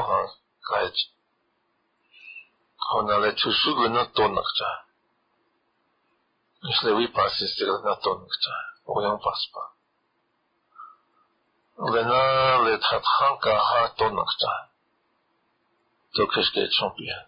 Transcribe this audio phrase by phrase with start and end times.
[0.00, 0.32] Torah
[0.68, 0.98] kalt
[2.96, 4.70] ona le čusugo na tonakta
[6.62, 8.54] Если вы пасете на тонкта,
[8.84, 9.72] уем паспа.
[11.78, 14.70] Лена ле тхатханка ха тонкта.
[16.12, 17.26] То кешке чемпион.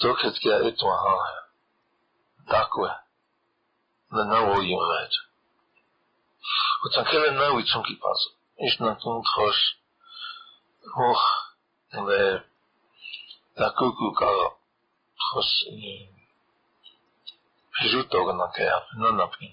[0.00, 1.48] То кешке этва ха.
[2.46, 3.04] Таква.
[4.10, 5.12] Лена уем лед.
[6.82, 8.30] Вот анкеле на уйцунки пасу.
[8.58, 9.81] Ишна тун тхош
[10.96, 11.24] hoch
[11.94, 12.20] en we
[13.56, 14.28] la kukuka
[15.34, 15.50] was
[17.90, 18.62] Jutogen na ke
[18.96, 19.52] non na pin.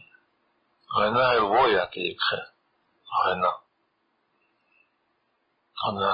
[0.97, 2.41] Rena e voya ke ikre.
[3.25, 3.51] Rena.
[5.87, 6.11] Ana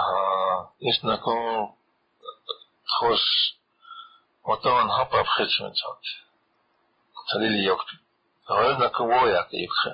[0.80, 1.36] is na ko
[2.94, 3.24] khos
[4.44, 6.04] otan hap afkhitmen çat.
[7.28, 7.82] Talili yok.
[8.50, 9.94] Rena ko voya ke ikre.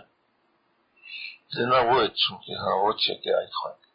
[1.56, 3.91] Zena voya çünkü ha o çeke ayıkrak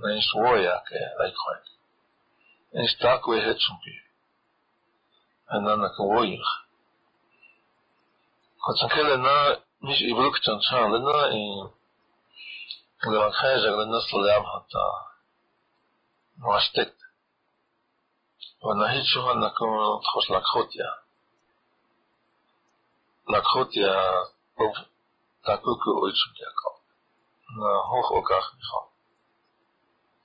[0.00, 1.60] nem svoja ke laikhoj.
[2.72, 3.96] En stakve hetsumpi.
[5.48, 6.48] En dan ik woyig.
[8.58, 9.36] Kot san kele na
[9.78, 11.70] mis ibruk chan chan lena in
[13.12, 14.86] le wat khaja lena slam hatta
[16.42, 16.96] wastet.
[18.66, 20.90] ונהיט שוהן נקום תחוש לקחותיה.
[23.28, 23.94] לקחותיה,
[25.42, 26.76] תקוקו אוי שום יקום.
[27.56, 28.89] נהוך או כך נכון.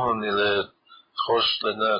[0.00, 0.50] Onile
[1.18, 1.92] troštlene,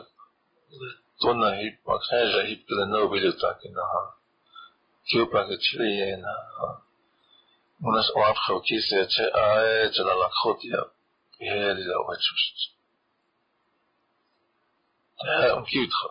[1.21, 4.03] tona hipa, kneža hipile ne ubilju taki naha.
[5.09, 6.71] Kiupa ke čili je naha.
[7.89, 10.83] Unas lapka ukise će aje, će na lakotija,
[11.39, 12.59] jeli da uvečušć.
[15.27, 16.09] Ja, umkitha.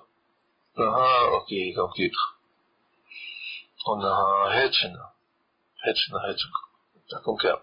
[0.87, 2.25] Aha, okitha, umkitha.
[3.85, 4.13] Ona
[4.53, 5.05] hečena.
[5.83, 6.59] Hečena, hečena.
[7.09, 7.59] Tako kao.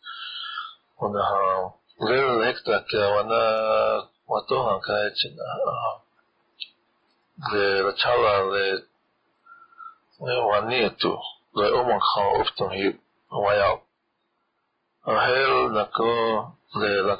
[0.95, 3.43] und ha wel lekta ke wana
[4.27, 5.37] wato han kai chin
[7.51, 8.87] le la chala le
[10.19, 10.89] le wani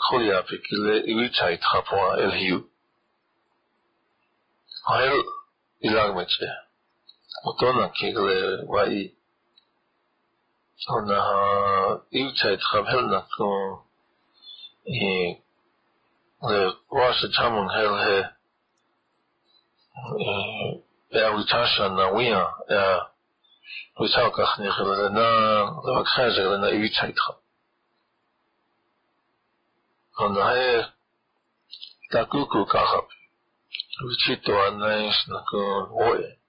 [0.06, 2.60] khoya pe ki le iwi chai tha po el hiu.
[4.88, 5.24] Hail
[5.82, 6.50] ilang me che
[7.46, 8.66] otona ki le
[10.96, 11.20] ona
[12.12, 13.48] iwi chai tha hel na ko
[14.86, 15.42] e
[16.48, 18.18] le wa chamun hel he
[20.20, 23.08] e ya wi tasha na wiya ya
[24.00, 24.30] wi chao
[25.10, 25.26] na
[25.84, 26.68] la khaja na
[30.16, 30.94] Оная
[32.12, 33.08] на куку кахап.
[34.02, 35.44] Учиту анаеш на
[35.92, 36.40] ой.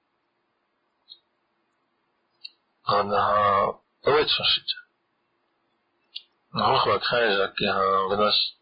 [2.85, 4.69] Она ойчашит.
[6.53, 8.57] Нахохла кхайжа киха венас.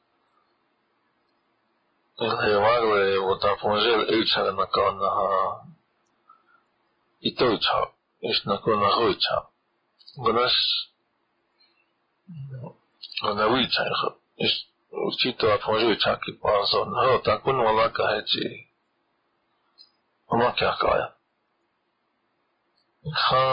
[2.17, 5.67] Илхеварле вот апонжел эйчара на канаха.
[7.21, 7.93] И то эйчар.
[8.21, 9.49] Иш на канаха эйчар.
[10.17, 10.55] Венас.
[13.21, 13.93] Она выйчар.
[14.37, 18.69] Иш учито афонжи чаки пасон ро такун валака хечи
[20.29, 21.15] омаки акая
[23.13, 23.45] ха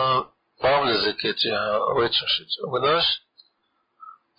[0.62, 3.06] павле зекети а вечашич вынаш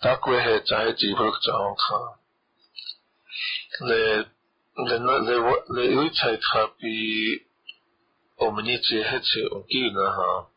[0.01, 1.99] так ве хе чахечи врук чахон ха
[3.87, 4.25] ле
[4.87, 4.97] ле
[5.27, 5.37] ле
[5.75, 7.47] ле уйчай тхапи
[8.37, 10.47] омничи хечи окина ха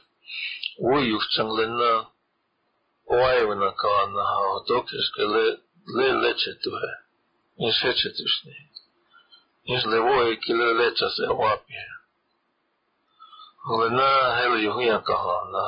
[0.80, 2.06] ويوف تنلنا
[3.06, 5.58] واي ونكا هنا دوكس كله
[5.96, 6.80] ل لچتوه
[7.60, 8.68] إنس هچتوشني
[9.70, 11.74] إنس لوي كله لچسه وابي
[13.88, 15.66] لنا هل يهيا كهنا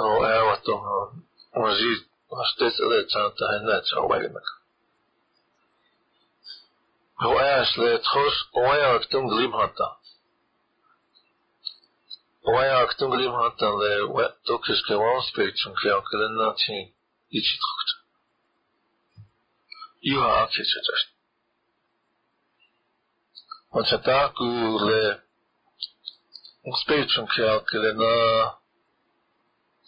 [0.00, 0.80] هو أوتو
[1.56, 4.60] وزيد واستيت لچانتا هنا تشاوي نكا
[7.21, 9.89] רואה שלתחוש, רואה הכתום גלים הטה.
[12.41, 16.81] רואה הכתום גלים הטה לדוקס גרמספיק som kan kalender til
[17.31, 17.89] i sit drugt.
[20.01, 20.87] I har aktivitet.
[23.69, 25.19] Og så der gule
[26.83, 28.61] spil som kan kalender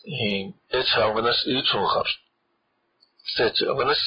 [0.08, 2.08] i et af vandes ytterhjul.
[3.36, 4.02] Sæt, vandes,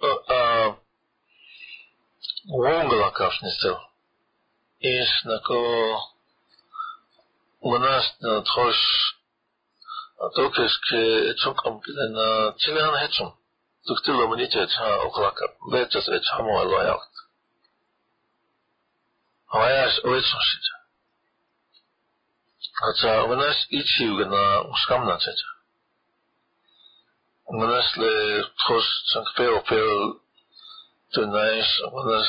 [0.00, 0.83] og
[3.59, 3.77] sel
[4.79, 5.59] is nako
[7.69, 8.85] wanas na trosh
[10.25, 11.01] atokes ke
[11.41, 12.27] chukam kilena
[12.61, 13.29] chilan hechum
[13.87, 17.13] tuktil lo mani cha oklaka leches e chamo alo yakt
[19.49, 20.79] Hawaii's ooit zo'n zitten.
[22.79, 25.47] Хотя у нас ичиуга на ускамна цеца.
[27.45, 30.21] У нас ле тхос санкпео пел
[31.13, 32.27] tu нais у нас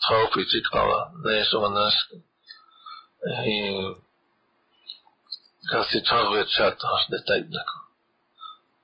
[0.00, 1.94] тхауфи цикала, нais у нас
[3.46, 3.94] и
[5.70, 7.76] kasi тхауфи чата хаш де тайднако.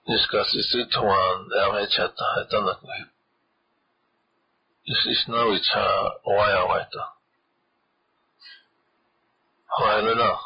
[0.06, 2.86] Nis kasi situan ame chata haitanaku.
[4.86, 5.86] Is is no icha
[6.24, 7.16] waya waita.
[9.76, 10.38] Hoya na.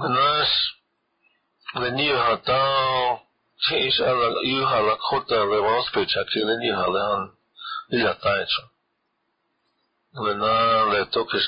[0.00, 0.50] Ganas
[1.74, 3.31] leniu hatao chis
[3.99, 7.23] ala iuha la kota le waspecha ki leniu halehan
[7.95, 8.63] ila taicho.
[10.23, 10.55] Lena
[10.91, 11.47] le tokes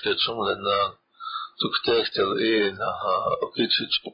[2.79, 3.15] na ha
[3.45, 4.09] okichichu.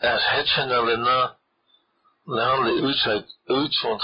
[0.00, 1.18] As hetchena lena
[2.64, 4.00] le uitzeit uitvond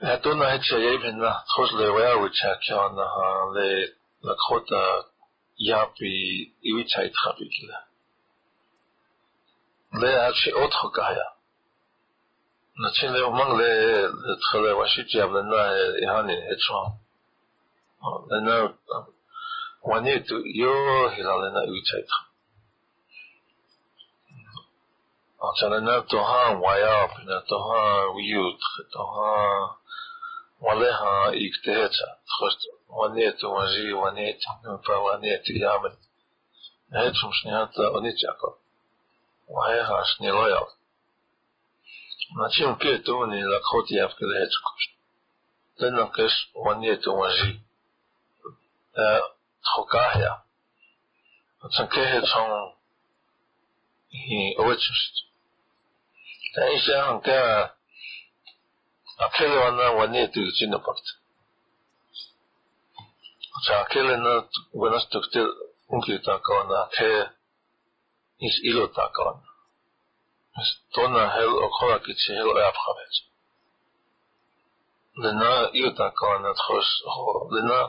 [0.00, 3.06] Атона хэтча яйвена хош леэвэвыч акиона
[3.54, 3.68] ле
[4.22, 4.82] лакхота
[5.58, 7.78] япи ивича итхабикила.
[10.00, 11.37] Ле ачи отхо гая.
[12.86, 14.08] نتشين لي أمم لي
[14.40, 15.70] تخلي واشي جاب لنا
[16.04, 16.98] إهاني هتشون
[18.32, 18.74] لنا
[19.82, 22.08] واني تو يو هلا لنا يتايت
[25.52, 28.60] عشان لنا توها ويا بنا توها ويوت
[28.92, 29.76] توها
[30.60, 32.08] ولها إكتهتا
[32.40, 35.96] خشت واني تو وانجي واني تو نبا واني تو يامن
[36.92, 38.54] هتشون شنيات ونيت ياكل
[39.48, 40.72] وهي هاش نيلويات
[42.34, 44.82] Значим ке тони лакхот явка лечкош.
[45.78, 47.60] Тенакеш ваньето мажи.
[49.64, 50.42] Тхокахя.
[51.76, 52.72] Цанкехе цон
[54.12, 55.14] и овечност.
[56.54, 57.74] Та и се анка
[59.18, 61.04] акеле вана ваньето и цина пакт.
[63.64, 64.44] Ца акеле на
[64.74, 65.46] ванастукте
[65.88, 67.30] унки такавана, ке
[68.40, 69.47] из ило такавана.
[70.94, 73.14] tona hel okola ki će hel japha već.
[75.22, 77.80] Lena juta kao nadhoš ho, lena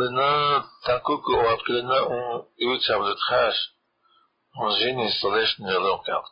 [0.00, 0.30] lena
[0.86, 3.56] tako ko ovak lena on juta vzethaš,
[4.60, 6.22] on ženi stolešni lokav.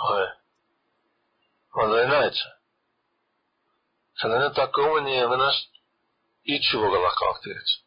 [0.00, 0.26] Hoj.
[1.72, 2.48] Onda je najče.
[4.20, 5.56] Sada ne tako on je venaš
[6.44, 7.82] i čuvoga lakavtireći.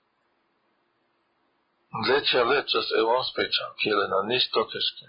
[2.04, 5.08] Dlečja lečas Evonspeča, Kielena, Nistokeške.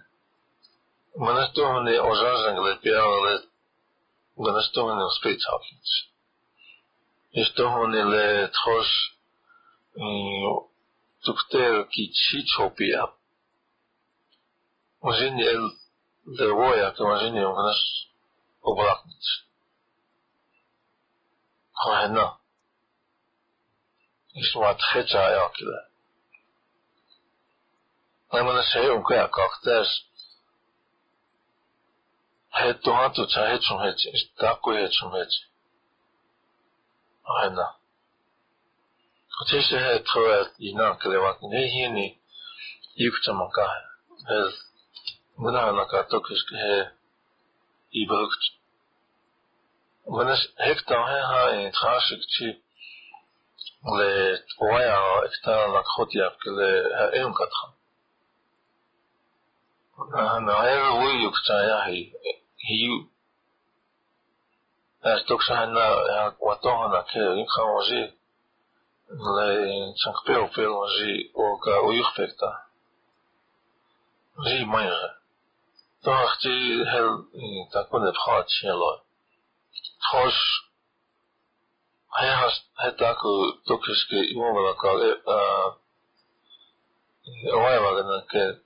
[1.18, 3.38] Mënështohëni o zhazhën gëve pjallë dhe
[4.46, 5.94] mënështohëni o spejtë hapjëç.
[7.42, 8.94] Ishtohëni le të hosh
[11.26, 13.08] të këtërë ki qiqë hopia.
[15.02, 15.56] Më zhini e
[16.38, 17.84] dhe voja, kë më zhini më kënësh
[18.62, 19.34] o brakënic.
[21.82, 22.30] Kërë e në.
[24.44, 25.84] Ishtë më atë heqa e akile.
[28.32, 29.90] Nemanasheukea kaktas
[32.58, 35.42] hetu hatu cha hechum hechi, taku hechum hechi.
[37.40, 37.66] Aina.
[39.38, 42.18] Og til sig her tror jeg, at i nærke det var det her ni,
[43.00, 43.68] yukta man kan
[44.28, 44.52] have,
[45.38, 46.86] hvordan han har gået og skal have
[47.92, 48.42] i brugt.
[50.14, 50.28] Men
[50.66, 52.56] hektar her har en trasik til,
[53.98, 56.60] לתבויה או אקטר לקחות יפקל
[56.98, 57.75] האם קטחה.
[59.96, 62.12] 나의 우유육자야히
[62.58, 63.08] 히유
[65.00, 68.14] Астукшана Акватона Кеинхаможи
[69.08, 72.66] Лей Чанкпел Пелонжи Ока Уюхпекта
[74.44, 75.18] Жи Майра
[76.02, 77.24] Тохти Хел
[77.72, 79.00] Такуне Пхат Шелой
[80.12, 80.34] Хош
[82.20, 85.14] Хехас Хетаку Токишки Имована Кале
[87.50, 88.65] Оайвагана Кеинхаможи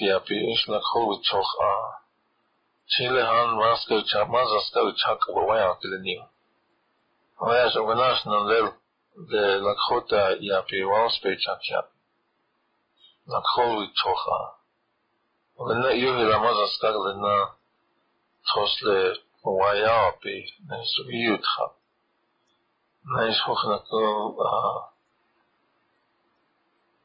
[23.12, 24.02] најшхохнато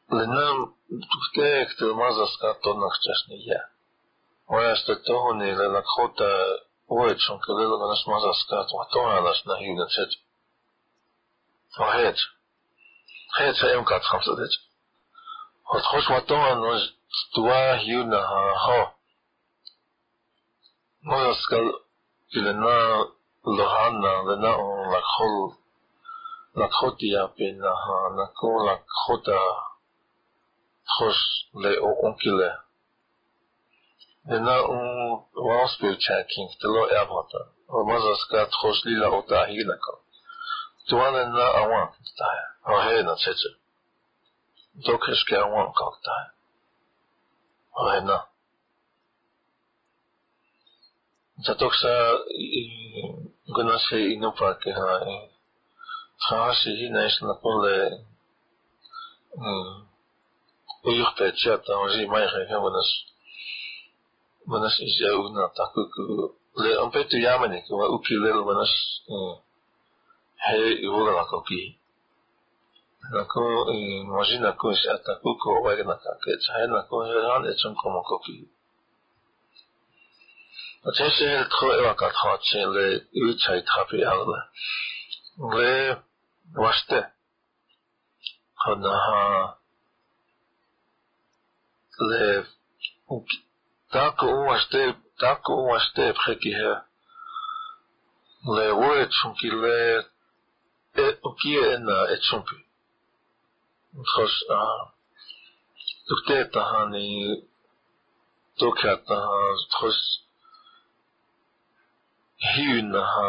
[0.10, 0.58] Lenam
[1.12, 3.60] tufteek te mazaska tonakchasni ya.
[4.56, 6.30] Oyaste tohoni le lakhota
[6.98, 10.12] oechon ke lelo ganas mazaska tuatona nas na hina chet.
[11.76, 12.18] Fahet.
[13.38, 14.54] Het se em kat khamsa det.
[15.70, 16.84] Hot khosh watona nos
[17.34, 18.82] tua hina ha ho.
[21.10, 21.58] Mazaska
[22.38, 22.78] ilena
[23.58, 25.38] lohana lena on lakhol
[26.64, 29.42] לקחותיה בן ההנקו לקחותה
[30.98, 31.18] חוש
[31.54, 32.54] לאונקלה.
[34.26, 37.44] ונאו ואוספיר צ'קינג דלא אברתה.
[37.70, 39.98] ומה זה סקת חוש לילה אותה היא לקו.
[40.88, 42.40] תואנה נא אוואן קלטאי.
[42.66, 43.50] הרהי נצצה.
[44.76, 46.26] דוקש כאוואן קלטאי.
[47.76, 48.18] הרהי נא.
[51.46, 51.94] zato sa
[53.56, 54.88] gëna se i nuk pak ha
[56.26, 57.76] ha si hi na isna po le
[60.90, 62.90] uyuk pe cha ta oji mai he he wanas
[64.52, 66.04] wanas is ya una ta ku ku
[66.62, 66.92] le on
[67.26, 68.74] yamani ku uki le wanas
[70.46, 71.24] he iura la
[73.14, 73.42] nako
[74.12, 78.16] maji nako si ataku ko wage naka ke chai nako heran e chon komo ko
[78.24, 78.38] ki
[80.88, 82.34] a che se tro e waka tro
[82.76, 82.86] le
[83.24, 85.74] u chai tapi le
[86.56, 87.00] waste
[88.56, 89.58] hana ha
[92.10, 92.46] le
[93.92, 96.72] tako waste tako waste preki he
[98.56, 100.06] le det, e chunki le
[100.96, 102.58] e uki e na e chunki
[104.10, 104.36] Tros
[106.08, 107.08] tukte tahani
[108.60, 109.40] tokya taha
[109.72, 110.00] tros
[112.52, 113.28] hiun ha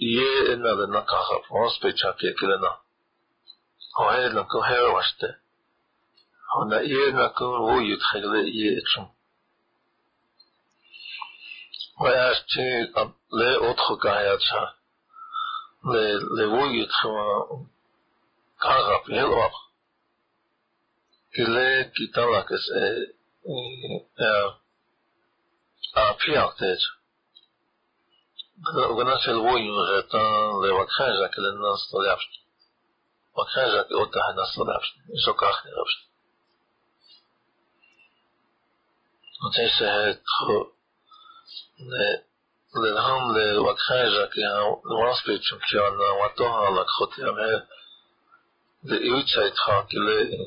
[0.00, 2.72] ये इन अदना कहा फॉस पे छाके किलना
[3.98, 5.26] होए लको है वास्ते
[6.44, 9.06] होना ये लको वो यदखल ये इक्षम
[12.00, 12.82] وأشتي
[13.32, 14.74] لا أدخل كاياتها
[15.84, 16.88] لوجد
[18.60, 19.50] كاغب يلعب
[21.34, 22.48] إلا كتابك
[25.96, 26.97] أبيعتك
[28.76, 30.18] Organizacja Lwoju, że to
[30.62, 32.38] lewa krężak, ale na stodawszy.
[33.36, 34.94] Ma krężak i otacha na stodawszy.
[35.08, 35.98] Jest okachny zawsze.
[39.42, 40.78] No to jest to...
[42.76, 47.62] للهم لوكخاجك يعني نواصبي تشمكي أنا واتوها لك خطي أمي
[48.82, 50.38] لإيوتشا يتخاك لي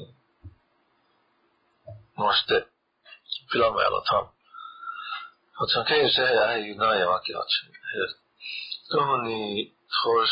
[2.20, 2.66] مشتي
[3.50, 4.28] في الأمي على طام
[5.62, 7.81] وتشمكي يسهي أهي ينايا ماكي أتشمي
[9.20, 9.72] אני
[10.02, 10.32] חוש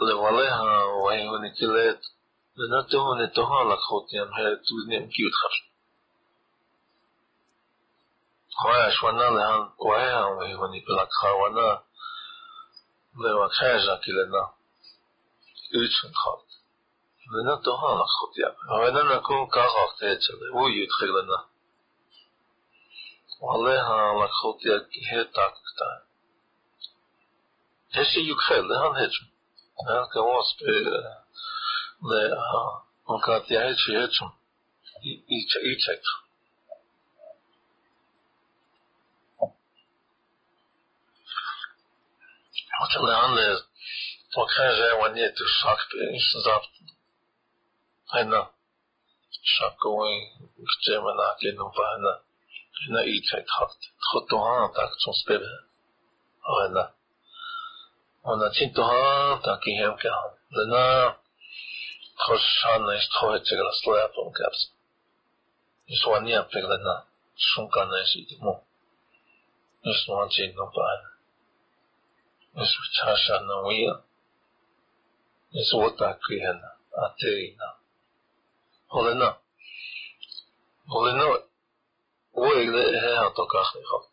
[0.00, 2.00] לבעליה, או היו נטילת,
[2.56, 5.64] ונתו נתוה לקחותי, המהרתוזנים כי יתחשו.
[8.56, 11.74] חויה שוונה להן כויה, והיו נפלקחה ונה,
[13.16, 14.44] לבקשה כלנה.
[15.72, 16.44] יוצנחת.
[17.32, 21.53] ונתוה לקחותי, אבל נקום ככה אחת אצל, הוא יתחיל לנה.
[23.40, 24.62] Och han, han har fått
[25.12, 25.86] helt akta.
[27.92, 29.22] Det ser ju kvällen han heter.
[29.86, 31.14] Han kan vara spelare.
[32.10, 32.24] Det
[33.06, 34.26] han kan att jag heter heter.
[35.02, 35.38] I i
[35.70, 36.14] i text.
[42.80, 43.42] Och till det andra,
[44.34, 45.90] då kan jag säga vad ni heter sagt,
[46.44, 46.74] sagt.
[48.12, 48.46] Henne.
[49.44, 52.23] Шаковый, к теме накинул, понятно.
[52.90, 53.44] na ilczej
[54.04, 55.58] trotohan, som spiller.
[56.48, 56.88] Og han er,
[58.26, 60.32] han er tint og han, der gik hjem til ham.
[60.58, 61.12] Den er, øh,
[62.22, 63.58] trods han er i strøet til
[64.04, 64.60] at kaps.
[65.88, 67.00] Jeg så han hjem til den er,
[67.52, 68.60] som kan jeg sige til mor.
[69.84, 70.98] Jeg så han tint og bare.
[72.56, 73.96] Jeg så tager sig han og jeg.
[75.54, 76.68] Jeg så der gik hende,
[77.04, 77.34] at det
[82.33, 83.45] چی نو پان یسو چاشا نویا یسو وطا کریهنا آترینا هولنا هولنا ویگل اهیا تو
[83.45, 84.07] کاخی خواه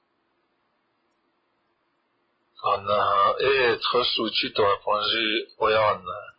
[2.75, 6.37] أنها إيه تخصو تشيتو أبونجي ويانا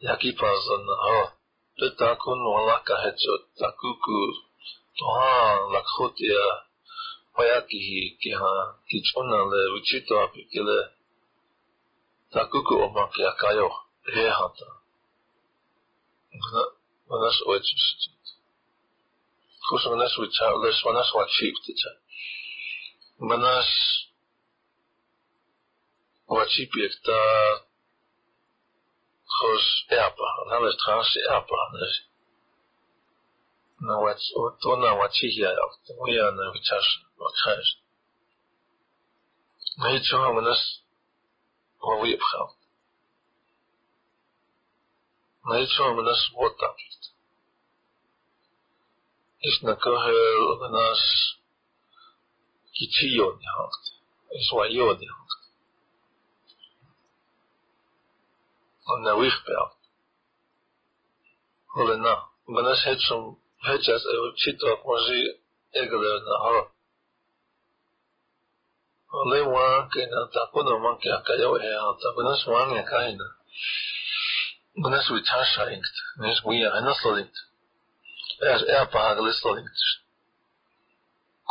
[0.00, 1.16] yaki pazan ha
[1.80, 4.18] le takun wala ka hecho takuku
[4.96, 6.44] to ha lakhot ya
[7.34, 7.80] paya ki
[8.20, 8.52] ki ha
[8.88, 10.14] ki chona le uchito
[19.65, 21.97] because man that's with childless one, that's what cheap Manas tell.
[23.17, 24.07] When that's
[26.27, 27.21] what cheap is the
[29.25, 31.57] because erba, and that trans erba.
[33.81, 37.75] No, what's what on what he here of we are no touch what has.
[39.77, 40.81] Nee, manas hebben we dat
[41.79, 42.55] wel weer opgehaald.
[45.43, 47.14] Nee, zo.
[49.43, 51.01] is nakahel nas
[52.75, 53.83] kichiyo nihakt,
[54.39, 55.41] iswayo nihakt.
[58.87, 59.69] On na wichpel.
[61.73, 62.15] Holena,
[62.47, 63.23] benas hetsum
[63.65, 65.21] hetsas evo chitwa kmazi
[65.81, 66.67] egler na har.
[69.19, 73.27] Ole wa kena man ke akayo e ata, benas wange kaina.
[74.83, 77.37] Benas witasha inkt, nes wia enas lodinkt.
[78.39, 79.83] er, er på Angelistlinks.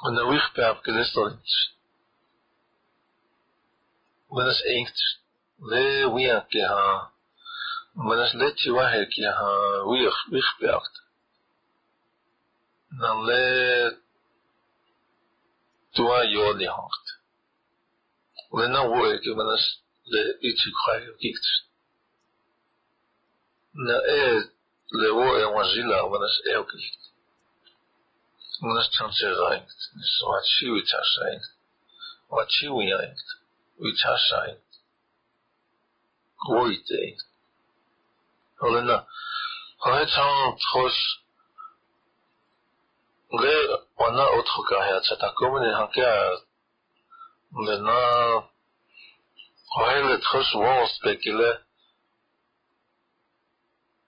[0.04, 1.54] En de wiegperp Angelistlinks.
[4.34, 5.00] Menas inkt,
[5.70, 7.10] le wiak ha,
[7.94, 9.50] menas letje wahek ha,
[9.90, 10.92] wieg, wiegperp.
[13.00, 13.42] Dan le
[15.94, 17.06] toa jordi hangt.
[18.58, 19.64] Lena woek, menas
[20.10, 21.46] le ietsuk ga je kikt.
[23.86, 24.20] Na e,
[24.94, 27.02] levou é uma wazila manas das o gikt.
[28.74, 29.80] das chanse reingt.
[30.02, 31.48] So wat chi wi chas reingt.
[32.28, 33.28] Wat chi wi reingt.
[33.80, 34.72] Wi chas reingt.
[36.48, 37.26] Wo ite reingt.
[38.60, 39.06] Holanda.
[39.78, 41.22] Hij zou trouwens
[43.28, 46.40] le wana otro carrière cette commune en cas
[47.50, 48.48] maintenant
[49.76, 50.20] ouais le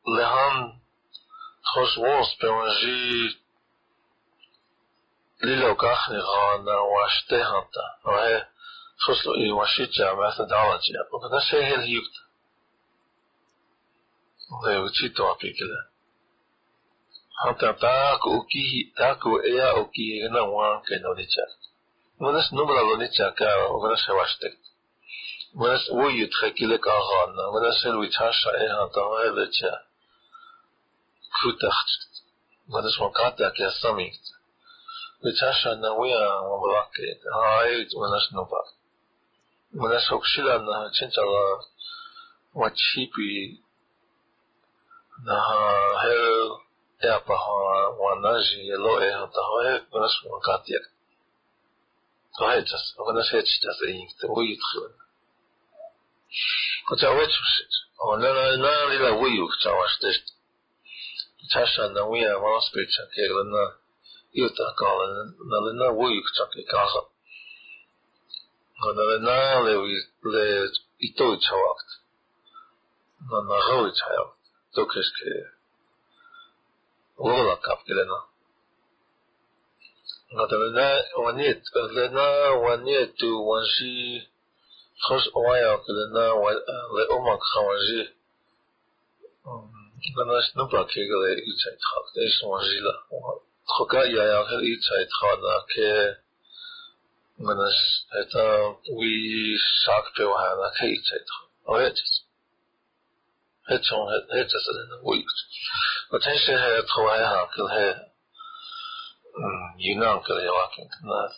[0.07, 0.81] لهان
[1.63, 3.37] خوش وص بونجي
[5.43, 8.47] ليلو كاخني غانا واشتي هانتا وهي
[8.99, 12.23] خوش لو واشيتشا ماثا دالجيا وكنا شي هي الهيوكتا
[14.51, 15.97] وهي وشيتو ابيكلا
[17.37, 21.45] hanta taku ukihi taku ea ukihi gana wanke no nicha
[22.21, 24.49] manas numra lo nicha ka ogras washte.
[25.55, 29.73] Manas wo yut khakile ka gana manas el wichasha e hanta wa vecha
[31.41, 32.07] Plutarque.
[32.69, 34.21] مهندس منقطع كصميت
[35.25, 38.65] بتعشى نويا مباركة هايت مناش نبار
[39.73, 41.61] مناش وكشيلا نها تنتظر
[42.55, 43.63] وتشيبي
[45.25, 46.51] نها هل
[47.05, 50.83] يابها وناجي لوئي هنتهاي مناش منقطع
[52.41, 54.95] هاي تس مناش هيتش تس اينك توي تخيل
[56.93, 57.73] وتعويتش وشيت
[58.05, 60.36] ونانا ناري لويوك تعواشتشت
[61.51, 63.65] chasha na wiya wanaspe chake lana
[64.33, 65.07] yuta kala
[65.51, 67.03] na lana wuyuk chake kaza.
[68.81, 69.75] Na lana le
[70.33, 70.45] le
[71.07, 71.89] ito chawakt.
[73.31, 74.39] Na na gawi chawakt.
[74.75, 75.33] Dokishke
[77.19, 78.19] lola kapke lana.
[80.35, 80.87] Na lana
[81.25, 81.63] wanit
[81.97, 82.27] lana
[82.65, 84.29] wanitu wanshi
[84.97, 86.27] خش وياك لنا
[86.97, 88.09] لأمك خوانجي
[90.05, 91.05] Üniversitenin bakıya
[91.49, 92.19] ilçayı tıxaldı.
[92.27, 92.95] Esmanjila.
[93.75, 95.89] Xoka yaya xil ilçayı tıxaldı ki
[97.39, 97.71] det
[98.13, 99.15] er vi
[99.83, 101.53] şak pevhana ki ilçayı tıxaldı.
[101.71, 102.13] Avəyəcəz.
[103.71, 104.03] Həcən
[104.37, 105.33] həcəz edənə bu ilk.
[106.11, 107.95] Və tənşə həyə tıxalaya hankıl həyə
[109.87, 110.53] yunan det er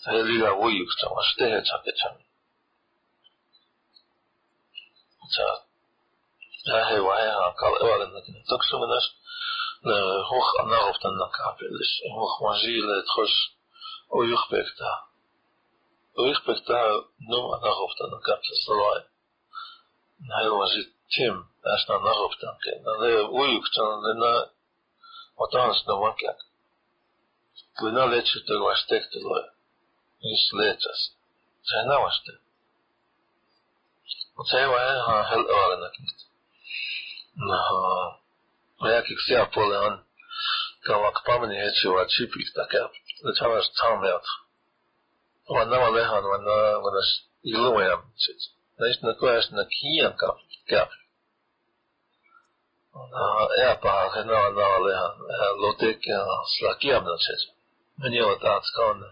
[0.08, 0.92] Həyə liga bu ilk
[1.38, 2.22] det həyə çakə çamı.
[5.36, 5.67] Çakə.
[6.67, 9.05] هي تاكي تشان Så ja he wa ha kal wala na kin tok so menas
[9.87, 9.97] le
[10.29, 13.35] hoch anar op dan kapelis hoch wazile tros
[14.15, 14.91] o yuchpekta
[16.17, 16.79] o yuchpekta
[17.31, 19.01] no anar op dan kapelis salai
[20.27, 21.35] na he wazit tim
[21.73, 24.33] as na anar op dan ke na le o yukta na na
[25.43, 26.39] otans na wankak
[27.77, 29.35] Glina leče to was tekte lo
[30.31, 31.01] is lečas
[31.63, 32.39] Zij nou was het.
[34.33, 35.43] Want zij waren haar
[37.38, 38.18] Heel oren
[38.78, 39.94] nejakých sia poleon,
[40.86, 42.88] kao ak pameni heći ova čipik takav,
[43.24, 44.24] da će vas tam leat.
[45.46, 47.02] Ova nama lehan, ova na, ova na
[47.42, 48.46] ilujam, Znači
[48.78, 50.36] na ište na koja na kijan kap,
[50.70, 50.90] kap.
[52.92, 53.24] Ona,
[53.62, 55.14] ea pa, he nama nama lehan,
[55.62, 56.00] lotek,
[56.58, 57.48] slakijam na čeće.
[57.96, 59.10] Meni je ova tac kao na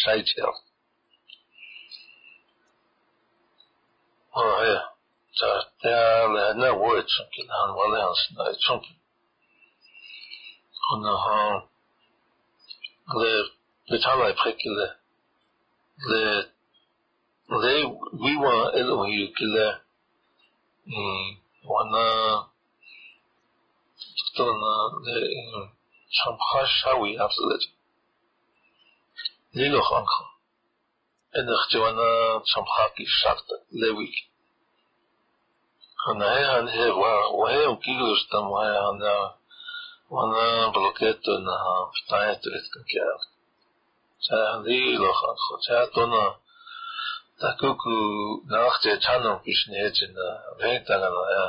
[0.00, 0.54] šajčijal.
[4.32, 4.93] Ona, ja.
[6.54, 8.96] لا هو يتشنكي الآن ولا ينصنا يتشنكي
[10.94, 11.68] أنها
[13.92, 14.94] بتعمل بخيك ل
[16.10, 16.40] ل
[17.50, 19.80] ل ويوا إلهي كلا
[21.64, 22.46] وانا
[24.18, 25.08] تقتلنا ل
[26.10, 27.62] شمخا شاوي أبسلت
[29.54, 30.24] ليلو خانخا
[31.36, 34.33] إن اختوانا شمخاكي شاكتا لويكي
[36.07, 39.35] Она han he wa wa he un kilo stam wa ana
[40.09, 41.55] wana bloketo na
[41.91, 43.05] ptaje to jest kakia.
[44.19, 46.35] Sa di lo khan kho sa to na
[47.39, 47.95] ta kuku
[48.47, 50.27] nachte chano pishne je na
[50.57, 51.47] venta na ya.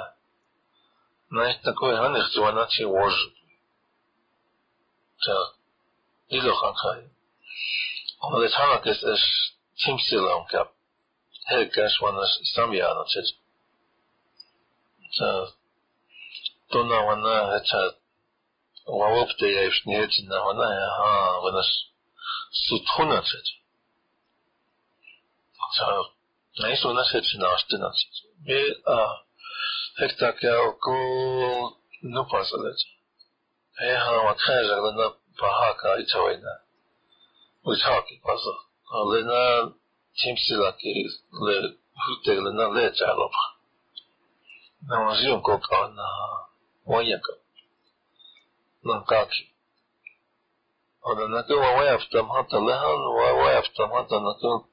[1.31, 3.17] Na esta ko han ich wana chi woj.
[5.25, 5.35] Sa
[6.29, 7.03] di lo khan khai.
[8.23, 9.23] Ona de chano kes es
[9.79, 10.75] timsilon kap.
[11.49, 13.31] He gas wana samya na chej.
[16.70, 17.98] тона вона это
[18.86, 21.64] валопта я иш не эти на вона ага вона
[22.52, 23.46] сутхунацет
[26.58, 28.12] на ис вона сетси на аштинацет
[28.46, 29.24] ме а
[29.98, 30.92] хектак я ко
[32.02, 32.78] ну пазалет
[33.78, 36.62] ага вот хайзер на пахака и чавайна
[37.64, 38.58] учаки пазал
[39.12, 39.74] лена
[40.14, 41.10] тимсилаки
[41.46, 43.55] ле хутерлена ле чалопха
[44.90, 46.48] نوازيو كوكا أنها
[46.86, 47.34] ويكا
[48.86, 49.56] ننقاكي
[51.08, 53.02] هذا نكو ويفتم حتى لهن
[53.44, 54.66] ويفتم حتى نكو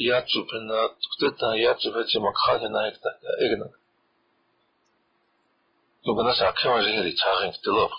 [0.00, 3.10] ياتسو بنا تكتتا ياتسو بيتي مكخاتي نايكتا
[3.42, 3.74] إغنك
[6.06, 7.90] يبقى نسع كما جهري تاغين كتلوب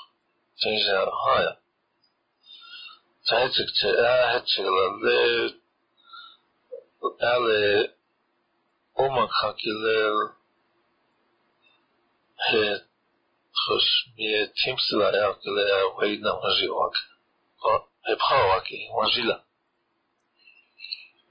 [0.62, 0.92] تنجي
[1.28, 1.58] هايا
[3.28, 5.54] تايتك تاهتك للي
[7.24, 7.94] ألي
[9.00, 10.38] أمك خاكي للي
[12.40, 16.92] Слушай, мне тем сила, я когда война мажила.
[18.08, 19.36] ეფხავაკი ვაჟილა.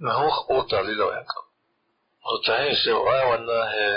[0.06, 1.40] ნაუხ ოტალი ლოაკა
[2.32, 3.88] ოტაესე ვავანა ჰე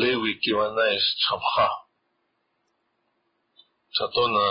[0.00, 1.68] ლევი კივანა ეს ჩაფხა
[3.94, 4.46] ჩატონა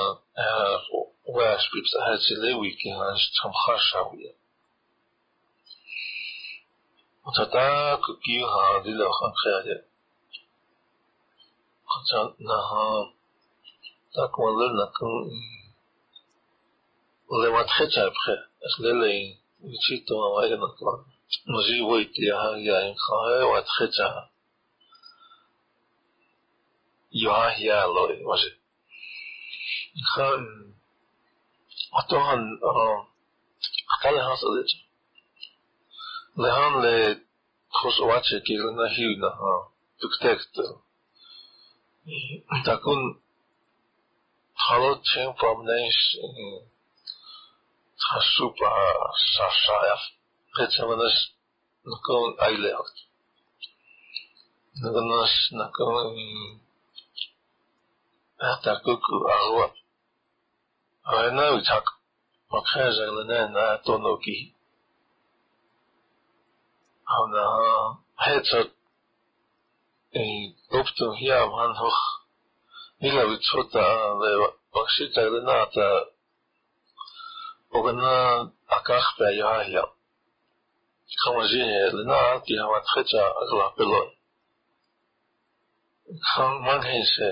[1.35, 4.31] ვაშპიფს ჰაცი ლევი კივანა ჩაფხა შავია.
[7.27, 9.19] 我查打去救下你了，看
[9.61, 9.83] 起来。
[11.83, 13.11] 我查那哈，
[14.13, 15.05] 打工了那个，
[17.27, 18.15] 我来玩黑菜不？
[18.69, 20.85] 是来来，一起到我那个那个，
[21.53, 24.29] 我是为的哈，也因看玩黑菜，
[27.09, 27.83] 有哈些来，
[28.25, 28.57] 我是，
[30.15, 30.31] 看，
[31.91, 33.05] 我都很，呃，
[34.01, 34.63] 他俩好熟的。
[36.37, 39.61] לאן לחוש אוואצ'ה כאילו נהיל נהר,
[40.01, 40.71] דוקטקטר.
[42.65, 42.99] תקון
[44.57, 45.89] חלות שהם פעמני
[47.99, 49.73] חשוב השעשע,
[50.57, 51.33] בעצם אנש
[51.85, 53.07] נקום איילת.
[54.83, 55.93] נגנש נקום
[58.41, 59.67] התקוקו הרוע.
[61.05, 61.89] העיניו יצחק,
[62.51, 64.56] מקחה זר לנן התונוקי.
[67.07, 67.45] Tonoki hana
[68.25, 68.69] headshot
[70.79, 72.01] optum hier han hoch
[73.01, 73.85] nila witsota
[74.21, 74.31] le
[74.73, 75.39] bakshita le
[77.75, 78.13] ogana
[78.75, 79.83] akach pe yahya
[81.21, 84.09] kama jihe le na ti hawa tchecha agla pelon
[86.29, 87.29] kan man hense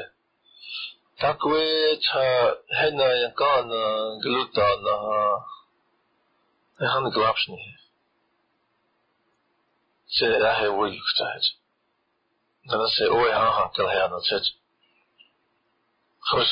[1.19, 1.61] takwe
[2.05, 2.23] cha
[2.79, 3.81] hena yakana
[4.23, 4.93] gluta na
[6.91, 7.59] han glapshni
[10.15, 11.45] se lähe uiktahet.
[12.67, 14.45] Nana se oe hahan kala heana tset.
[16.29, 16.51] Hos,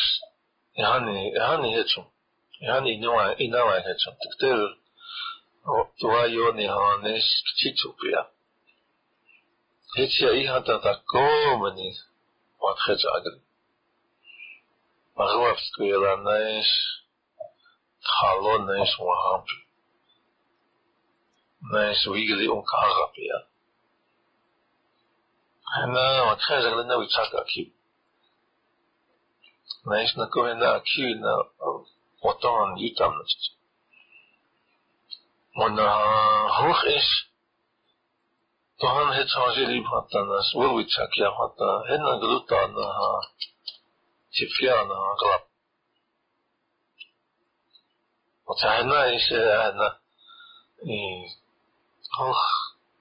[0.80, 2.02] ihani, ihani hetsu.
[2.64, 4.10] Ihani inawa, inawa hetsu.
[4.22, 4.62] Tiktel,
[6.00, 7.26] tua yoni hanes
[7.58, 8.22] chitsupia.
[9.96, 11.90] Hetsia ihata ta komani,
[12.62, 13.40] wat hetsa agri.
[15.18, 16.70] Magwaf kwela nes,
[25.76, 27.74] Hna on très agréable chaque acquis.
[29.86, 31.36] Mais je ne connais pas acquis na
[32.22, 33.42] autant d'itamnest.
[35.56, 37.34] Mon hoch est
[38.84, 43.10] Tohan het changé libre à tanas, ou oui chakia hata, hen na gruta na ha,
[44.34, 45.44] tifia na ha grap.
[48.46, 49.28] Otahena is
[49.78, 49.88] na,
[52.18, 52.44] hoch,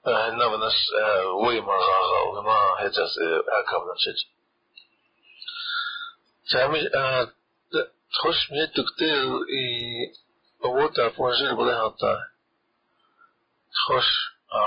[0.05, 1.83] 那么呢是呃为嘛然
[2.35, 4.13] 后嘛还就是还看不到这。
[6.51, 7.27] 咱们呃，
[8.21, 8.91] 同时面对的
[9.49, 10.13] 以
[10.59, 12.19] 我的方式不太好的，
[13.87, 14.09] 同时
[14.49, 14.59] 啊，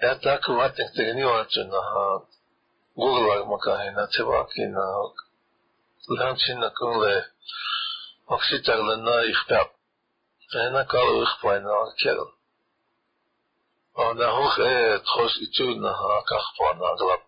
[0.00, 2.26] 也大概我听这个你话真的哈
[2.94, 4.80] ，Google 嘛可以那这把给那，
[6.18, 7.24] 让亲那讲嘞，
[8.26, 9.70] 我是讲了那一块。
[10.60, 12.26] ენა კალო ხფაინა კერო
[14.04, 14.74] ანა ხოხ ე
[15.06, 17.22] თხოს იწუნა აკახფანა გლაბ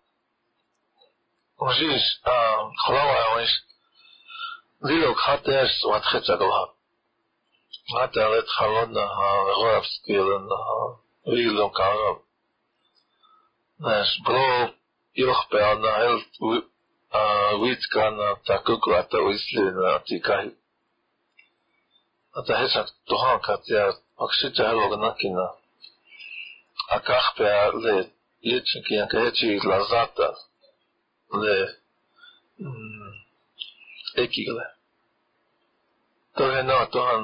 [1.67, 2.37] ოზის ა
[2.81, 3.53] ხრავა ის
[4.87, 6.69] დილო ხატეს ვათხეცა გლაბ
[7.91, 10.59] მატარე თხალონა ღორავს კილონა
[11.31, 12.13] ვილო კარო
[13.95, 14.49] ეს ბრო
[15.21, 16.17] იოხპერნა ელ
[17.61, 20.47] ვიტკანა ტაკუკლატა ვისლინა ტიკაი
[22.35, 25.55] Отец туханкат я оксите алога накина.
[26.89, 28.11] А кахпя ле
[28.43, 30.35] личники я кечи лазата
[31.33, 31.79] ле
[34.15, 34.65] экигле.
[36.35, 37.23] Торе на тохан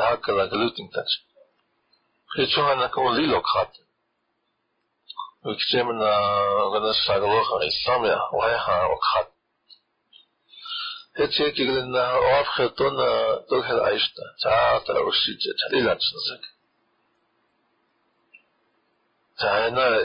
[0.00, 1.10] хакала глютинтач.
[2.34, 3.70] Причуха на кого лилок хат.
[5.44, 9.31] Викчем на гнасаглоха и самя лайха окхат.
[11.19, 12.97] هتشيكي أوف خطون
[13.49, 16.41] دوخل عيشتا تعاطى وشيجة تليلات سنزك
[19.39, 19.97] تعانا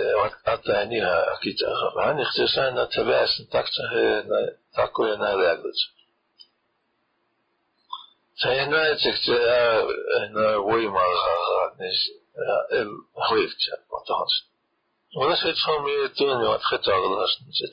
[0.47, 4.25] أتانيها أكيد أخب هاني اختيسانا تباس نتاكتا هي
[4.77, 5.81] تاكو ينا لأجلج
[8.43, 9.83] تعانا تكتا
[10.29, 12.11] هنا وي ما غاغا نيش
[12.73, 14.45] الهويك تشاب وطهانش
[15.17, 17.67] ولا شيء تفهم يتوني واتخطا غلاش نجي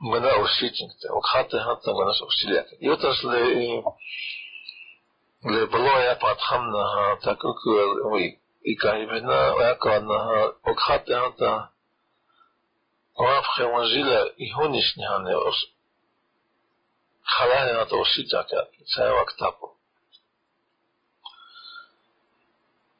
[0.00, 3.42] мына ушитинг окхата хата мана соксилек йотас ле
[5.52, 7.70] ле блоя патхамна ха такуку
[8.12, 9.40] ой икаивена
[9.72, 11.68] якана ха окхата хата
[13.16, 15.58] оф хемажила ихониш нихане ос
[17.22, 19.76] халане на то ушитака цаева ктапо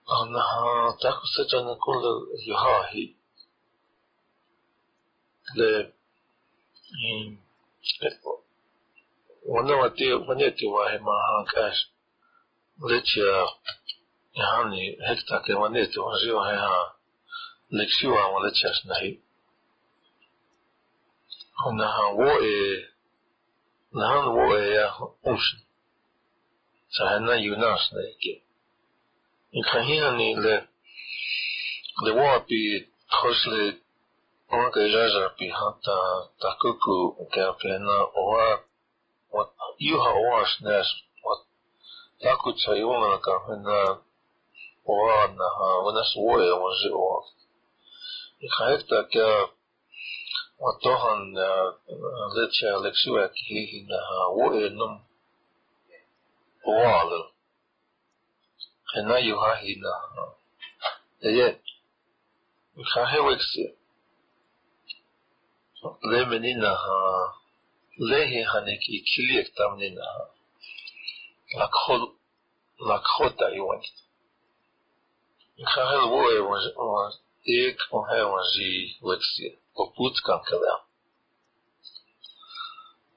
[0.07, 2.03] она так сечана кул
[2.47, 3.17] юхахи
[9.46, 11.88] wanawatia wanyeti wahe mahankash
[12.90, 13.48] lecha
[14.34, 16.94] yani hekta ke waneti wazi wahe ha
[17.70, 19.20] leksiwa walecha snahi
[21.74, 22.88] naha wo e
[23.94, 24.88] nahan wo e ya
[25.24, 25.60] usin
[26.90, 28.34] sahana yunas na ike
[29.52, 30.56] ikhahiyani le
[32.04, 32.62] le wapi
[33.10, 33.64] khosle
[34.52, 35.98] Onko Jajapi hata
[36.40, 38.64] takuku käplena oa,
[39.34, 40.88] mut juha oas näs,
[41.24, 41.42] mut
[42.24, 43.80] takutsa juomana kaplena
[44.86, 47.20] oa naha, vanas uoja on se oa.
[48.42, 49.48] Ikä hekta kää,
[50.60, 51.22] mut tohan
[52.36, 55.00] letsä leksyäki hiihin naha uoja num
[56.66, 57.32] oaalu.
[58.98, 60.36] Enä juha hiinaha.
[61.22, 61.62] Ja jep,
[62.78, 63.81] ikä heweksiä.
[66.02, 67.36] lemeniнаха,
[67.98, 70.32] легиха неки килек тамнинаха,
[72.80, 73.94] лакхота юанит.
[75.64, 76.40] Хахел вое
[77.44, 80.84] ек мухе ванжи лекси, опут канкеля.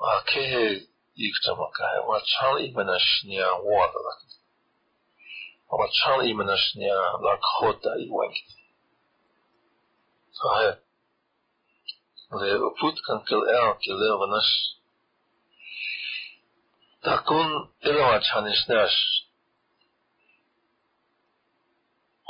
[0.00, 4.24] Akehe iktamaka, wachal imanashniya wadalak.
[5.76, 8.32] Вачал именно шня лакхота и вайт.
[10.32, 10.80] Сахе.
[12.30, 14.78] Ле пут кан кил эл киле ванаш.
[17.00, 19.26] Такун элава чанишняш.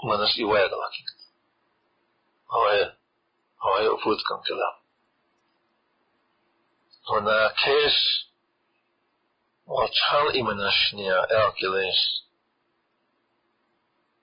[0.03, 0.45] Ванаш и
[3.60, 4.80] ovaj u Futskom kelamu.
[7.16, 7.98] Ona kes
[9.84, 12.00] oçal imanashnia elkiles.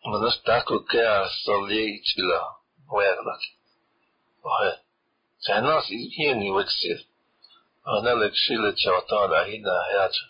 [0.04, 2.42] Ona nas tako kea solje itzila
[2.90, 3.42] vojaglat.
[4.50, 4.72] Ohe.
[5.44, 6.98] Sen nas izbiyeni veksir.
[7.96, 10.26] Ona leksile çavtana hina heyaca.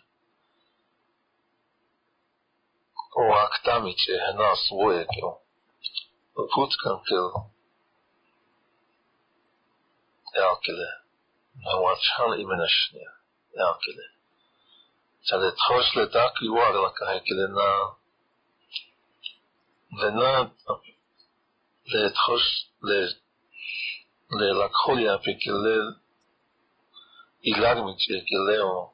[3.20, 5.30] O aktamice henas vojagyo.
[6.38, 7.55] U Futskom kelamu.
[10.35, 10.43] kan kil.
[10.43, 10.89] El kile.
[11.63, 13.11] Na wachal imana shnia.
[13.63, 14.05] El kile.
[15.27, 17.69] Chale tchosh le taku wagla kahekile na.
[19.99, 20.41] ונע
[21.85, 22.65] לתחוש,
[24.39, 25.93] ללקחוליה בכלל
[27.43, 28.93] ilagmit כלאו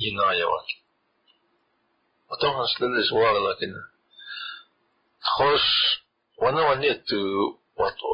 [0.00, 0.81] ينايا وكي
[2.33, 3.73] وتنغس للزوار لكن
[5.21, 6.01] تخص
[6.37, 7.05] وأنا ونيت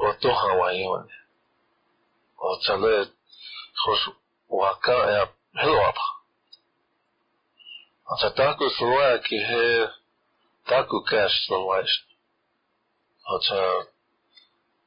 [0.03, 1.07] وتوها وعيون
[2.39, 3.11] وتلات
[3.75, 4.13] خص
[4.49, 6.01] وكا يا هلوطة
[8.23, 9.91] أتاكو سواكي هي
[10.67, 12.05] تاكو كاش سواش
[13.27, 13.87] أتا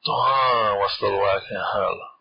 [0.05, 2.13] توها وسلواكي هالا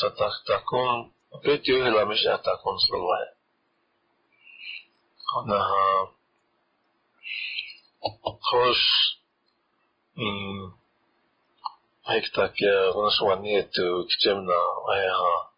[0.00, 1.12] تتاكون
[1.44, 3.35] بيتيو هلا مش أتاكون سلواكي
[5.34, 6.08] آنها
[8.50, 8.78] hoş
[10.18, 10.78] ım,
[12.06, 15.50] pek takia konuşma niyeti küçemna ayaha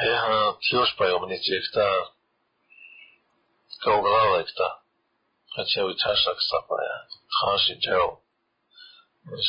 [0.00, 1.86] ayaha kiyoş payomni çekta
[3.84, 4.82] kavgalar ekta
[5.54, 8.20] хотя бы чаша ксапая, хаши чао,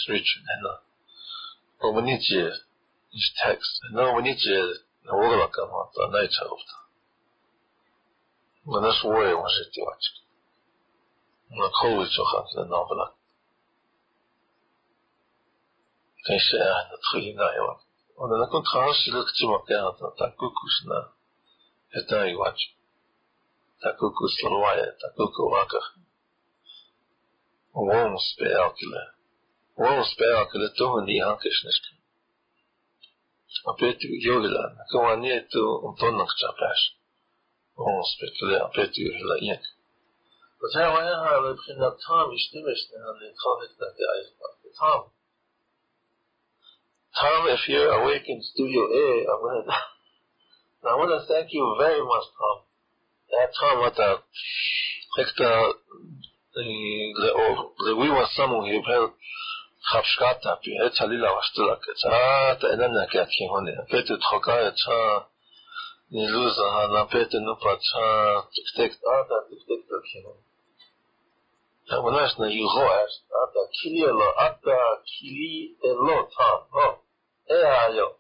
[0.06, 0.82] сричу нена.
[1.80, 2.54] Умните
[3.12, 4.64] из текст, но умните
[5.04, 6.83] на уровне команда, найчаровта.
[9.05, 10.15] وي وانشي تيواتك
[11.51, 13.15] ونكوي تشوخان كده نوغلا
[16.27, 16.51] كيش
[17.03, 17.81] تخيلنا ايوه
[18.17, 19.85] وانا كنت خلاص لقتي مكان
[20.19, 21.13] تاكوكو سنا
[21.97, 22.59] هتا يواج
[23.83, 25.81] تاكوكو سلوايا تاكوكو واكا
[27.75, 29.15] ووم سبيل كلا
[29.79, 31.99] ووم سبيل كلا توهن دي هانكش نشكا
[33.69, 37.02] أبيتو يوغلا كوانيه تو انطنك تاباش ووم
[37.78, 38.60] on spéculait
[39.30, 39.62] la yak.
[40.64, 40.88] וזה
[41.50, 44.16] לבחינתם השתמש לנכון את הדעה
[44.66, 45.02] בטעם.
[47.20, 49.76] Tom, if you're awake in Studio A, I'm gonna,
[50.90, 52.58] I want to thank you very much, Tom.
[53.30, 54.18] That Tom, what the,
[55.18, 55.74] like the,
[56.56, 56.64] the,
[57.86, 59.12] the we were someone who had
[59.92, 65.20] חפשקת, פירט עלילה ושתולה, כצעת, איננה כהכיהונה, פתת It's יצאה
[66.14, 69.68] не луза, а на пете ну пача текст ада текст
[70.12, 70.38] кило.
[71.90, 72.86] А у нас на юго
[73.44, 77.00] ада килело ада кили эло та.
[77.48, 78.16] Э айо.